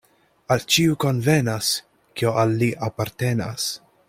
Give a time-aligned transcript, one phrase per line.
[0.55, 1.71] Al ĉiu konvenas,
[2.21, 3.73] kio al li apartenas.